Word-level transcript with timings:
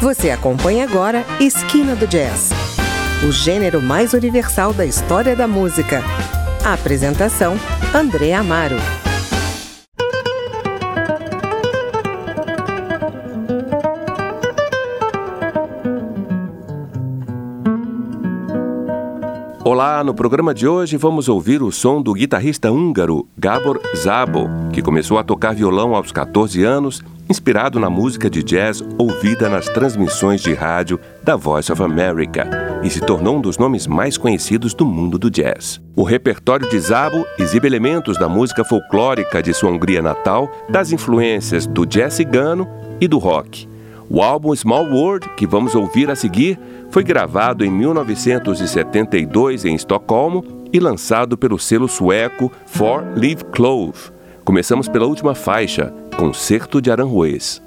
Você 0.00 0.30
acompanha 0.30 0.84
agora 0.84 1.26
Esquina 1.38 1.94
do 1.94 2.06
Jazz, 2.06 2.48
o 3.28 3.30
gênero 3.30 3.82
mais 3.82 4.14
universal 4.14 4.72
da 4.72 4.86
história 4.86 5.36
da 5.36 5.46
música. 5.46 6.02
A 6.64 6.72
apresentação: 6.72 7.54
André 7.94 8.32
Amaro. 8.32 8.76
Olá, 19.62 20.02
no 20.02 20.14
programa 20.14 20.54
de 20.54 20.66
hoje 20.66 20.96
vamos 20.96 21.28
ouvir 21.28 21.62
o 21.62 21.70
som 21.70 22.00
do 22.00 22.14
guitarrista 22.14 22.72
húngaro 22.72 23.28
Gabor 23.36 23.78
Zabo, 23.94 24.48
que 24.72 24.80
começou 24.80 25.18
a 25.18 25.22
tocar 25.22 25.54
violão 25.54 25.94
aos 25.94 26.10
14 26.10 26.64
anos, 26.64 27.02
inspirado 27.30 27.78
na 27.78 27.88
música 27.88 28.28
de 28.28 28.42
jazz 28.42 28.82
ouvida 28.98 29.48
nas 29.48 29.66
transmissões 29.66 30.40
de 30.40 30.52
rádio 30.52 30.98
da 31.22 31.36
Voice 31.36 31.70
of 31.70 31.80
America, 31.80 32.50
e 32.82 32.90
se 32.90 33.00
tornou 33.00 33.36
um 33.36 33.40
dos 33.40 33.56
nomes 33.56 33.86
mais 33.86 34.18
conhecidos 34.18 34.74
do 34.74 34.84
mundo 34.84 35.16
do 35.16 35.30
jazz. 35.30 35.80
O 35.94 36.02
repertório 36.02 36.68
de 36.68 36.78
Zabo 36.80 37.24
exibe 37.38 37.68
elementos 37.68 38.18
da 38.18 38.28
música 38.28 38.64
folclórica 38.64 39.40
de 39.40 39.54
sua 39.54 39.70
Hungria 39.70 40.02
natal, 40.02 40.50
das 40.68 40.90
influências 40.90 41.68
do 41.68 41.86
jazz 41.86 42.14
cigano 42.14 42.68
e 43.00 43.06
do 43.06 43.18
rock. 43.18 43.68
O 44.08 44.20
álbum 44.22 44.52
Small 44.56 44.86
World, 44.86 45.28
que 45.36 45.46
vamos 45.46 45.76
ouvir 45.76 46.10
a 46.10 46.16
seguir, 46.16 46.58
foi 46.90 47.04
gravado 47.04 47.64
em 47.64 47.70
1972 47.70 49.64
em 49.64 49.76
Estocolmo 49.76 50.66
e 50.72 50.80
lançado 50.80 51.38
pelo 51.38 51.60
selo 51.60 51.86
sueco 51.86 52.50
For 52.66 53.04
Live 53.14 53.44
Clove. 53.52 54.10
Começamos 54.44 54.88
pela 54.88 55.06
última 55.06 55.32
faixa, 55.32 55.94
Concerto 56.16 56.80
de 56.80 56.90
Aranjuez. 56.90 57.62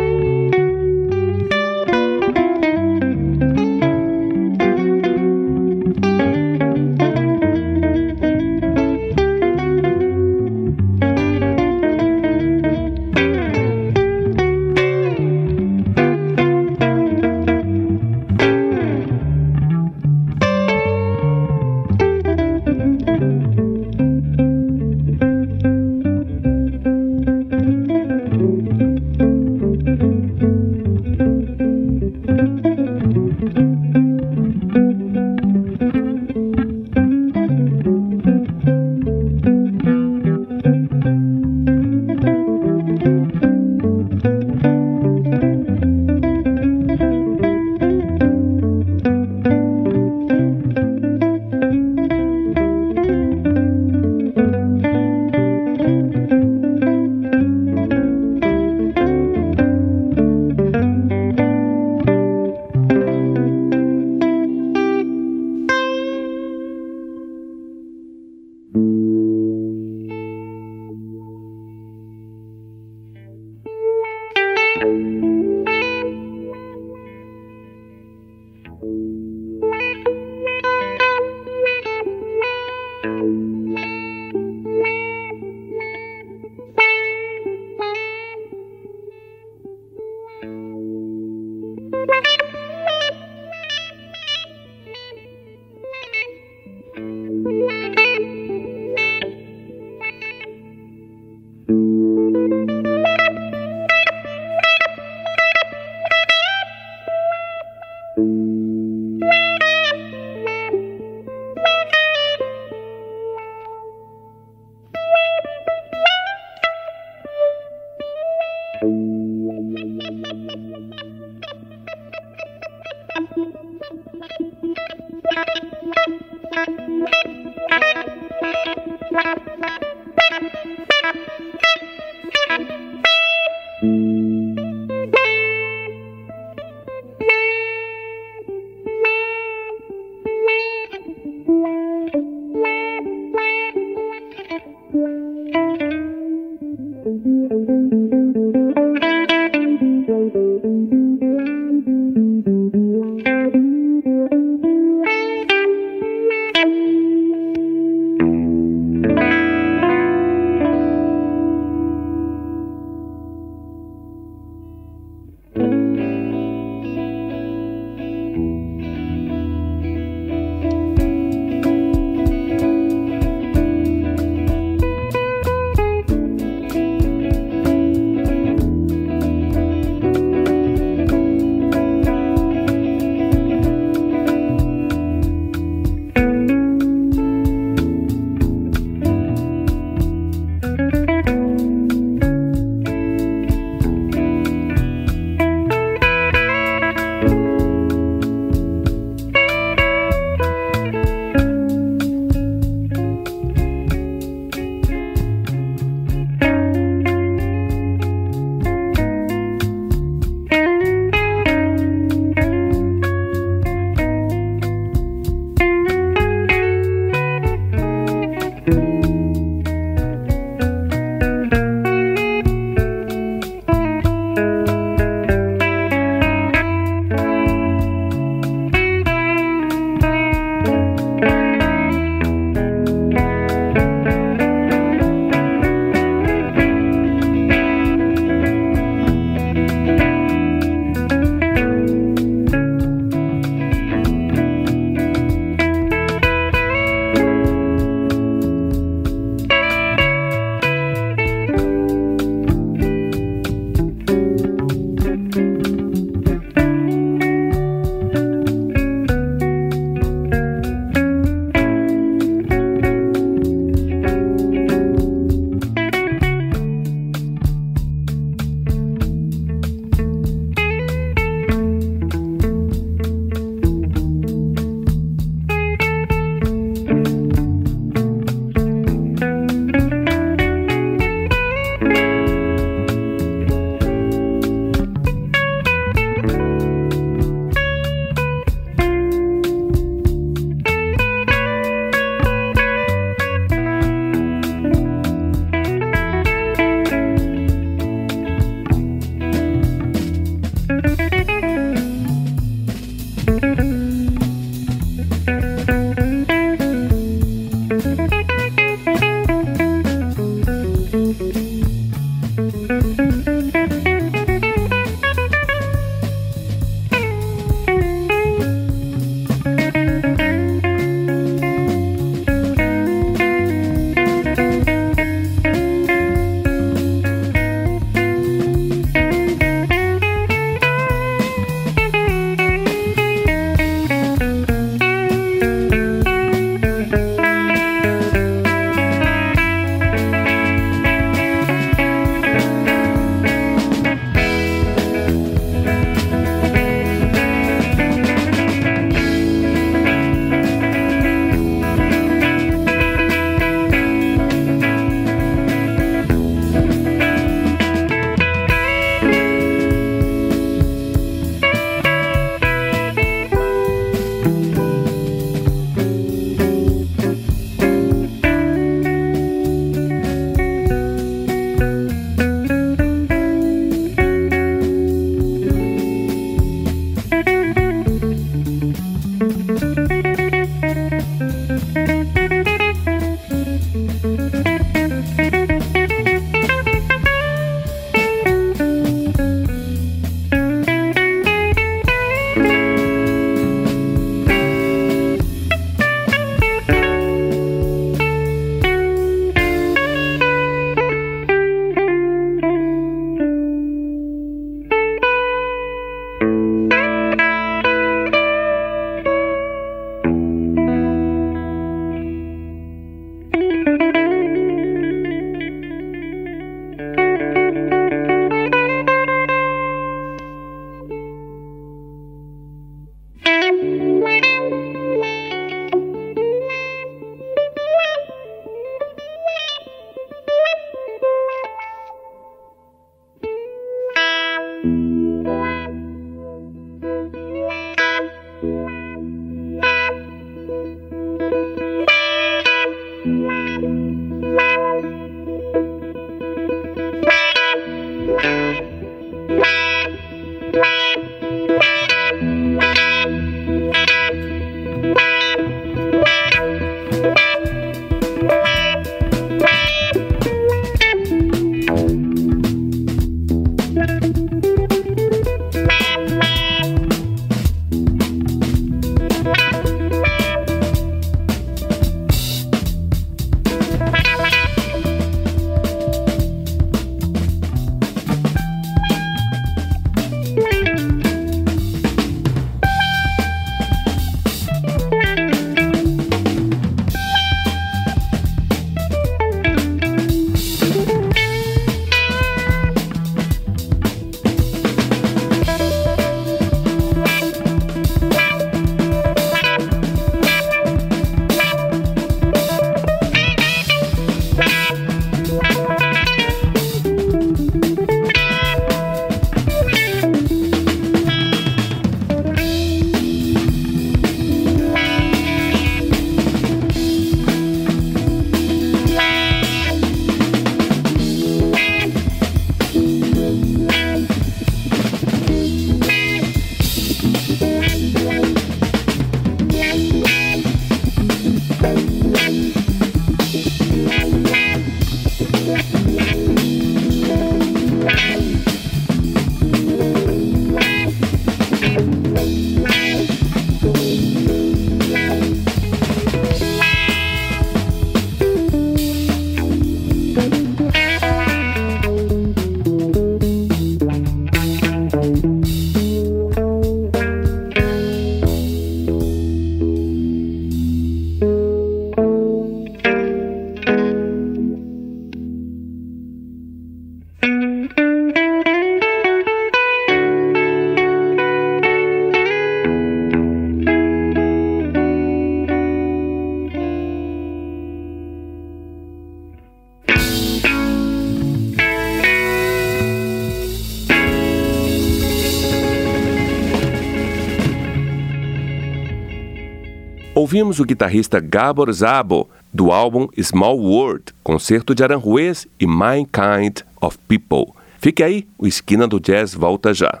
Ouvimos 590.32 590.60
o 590.60 590.64
guitarrista 590.64 591.20
Gabor 591.20 591.70
Zabo, 591.74 592.26
do 592.50 592.72
álbum 592.72 593.06
Small 593.20 593.58
World, 593.58 594.14
concerto 594.24 594.74
de 594.74 594.82
Aranjuez 594.82 595.46
e 595.60 595.66
My 595.66 596.06
Kind 596.06 596.60
of 596.80 596.96
People. 597.06 597.52
Fique 597.78 598.02
aí, 598.02 598.26
o 598.38 598.46
Esquina 598.46 598.88
do 598.88 598.98
Jazz 598.98 599.34
volta 599.34 599.74
já. 599.74 600.00